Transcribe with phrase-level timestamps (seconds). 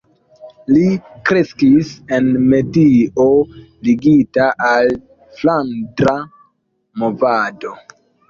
[0.75, 0.85] Li
[1.29, 3.27] kreskis en medio
[3.89, 4.89] ligita al
[5.41, 6.17] Flandra
[7.03, 7.77] Movado.